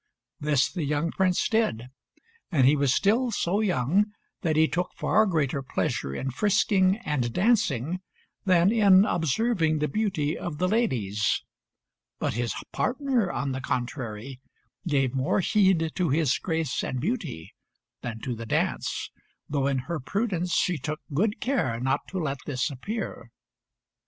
This 0.39 0.71
the 0.71 0.83
young 0.83 1.11
Prince 1.11 1.47
did; 1.47 1.83
and 2.51 2.65
he 2.65 2.75
was 2.75 2.91
still 2.91 3.29
so 3.29 3.59
young 3.61 4.05
that 4.41 4.55
he 4.55 4.67
took 4.67 4.89
far 4.95 5.27
greater 5.27 5.61
pleasure 5.61 6.15
in 6.15 6.31
frisking 6.31 6.97
and 7.05 7.31
dancing 7.31 7.99
than 8.43 8.71
in 8.71 9.05
observing 9.05 9.77
the 9.77 9.87
beauty 9.87 10.35
of 10.35 10.57
the 10.57 10.67
ladies. 10.67 11.43
But 12.17 12.33
his 12.33 12.55
partner, 12.71 13.31
on 13.31 13.51
the 13.51 13.61
contrary, 13.61 14.41
gave 14.87 15.13
more 15.13 15.39
heed 15.39 15.91
to 15.93 16.09
his 16.09 16.35
grace 16.39 16.83
and 16.83 16.99
beauty 16.99 17.53
than 18.01 18.21
to 18.21 18.33
the 18.33 18.47
dance, 18.47 19.11
though 19.47 19.67
in 19.67 19.77
her 19.85 19.99
prudence 19.99 20.55
she 20.55 20.79
took 20.79 21.01
good 21.13 21.39
care 21.39 21.79
not 21.79 21.99
to 22.07 22.17
let 22.17 22.39
this 22.47 22.71
appear. 22.71 23.29